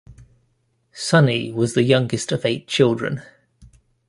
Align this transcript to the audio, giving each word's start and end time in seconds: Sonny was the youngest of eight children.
Sonny 0.91 1.51
was 1.51 1.75
the 1.75 1.83
youngest 1.83 2.31
of 2.31 2.43
eight 2.43 2.67
children. 2.67 3.21